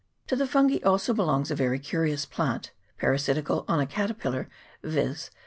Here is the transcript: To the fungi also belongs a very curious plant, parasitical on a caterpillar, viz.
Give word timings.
To 0.25 0.35
the 0.35 0.47
fungi 0.47 0.79
also 0.83 1.13
belongs 1.13 1.51
a 1.51 1.55
very 1.55 1.77
curious 1.77 2.25
plant, 2.25 2.71
parasitical 2.97 3.65
on 3.67 3.79
a 3.79 3.85
caterpillar, 3.85 4.49
viz. 4.81 5.29